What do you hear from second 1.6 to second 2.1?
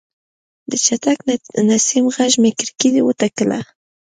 نسیم